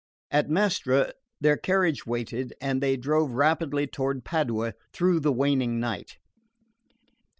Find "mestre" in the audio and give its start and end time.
0.49-1.13